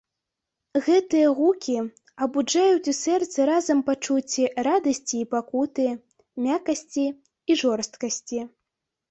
Гэтыя 0.85 1.27
гукі 1.39 1.75
абуджаюць 2.25 2.89
у 2.93 2.93
сэрцы 3.01 3.39
разам 3.49 3.83
пачуцці 3.91 4.49
радасці 4.69 5.21
і 5.21 5.29
пакуты, 5.35 5.87
мяккасці 6.49 7.05
і 7.51 7.61
жорсткасці. 7.63 8.41